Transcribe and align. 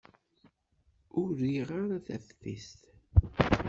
Ur 1.19 1.29
riɣ 1.41 1.69
ara 1.81 1.97
taftist. 2.05 2.81